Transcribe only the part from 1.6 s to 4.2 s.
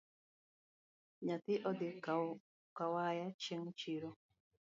odhi kawaya chieng’ chiro